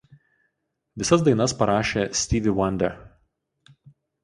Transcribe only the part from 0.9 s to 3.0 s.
Visas dainas parašė Stevie Wonder.